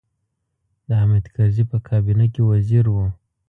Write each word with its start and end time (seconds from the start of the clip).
د 0.87 0.89
حامد 0.99 1.25
کرزي 1.35 1.63
په 1.71 1.77
کابینه 1.87 2.25
کې 2.33 2.41
وزیر 2.49 2.85
و. 2.89 2.95